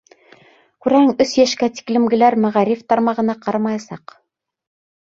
[0.85, 4.19] Күрәһең, өс йәшкә тиклемгеләр мәғариф тармағына ҡарамаясаҡ.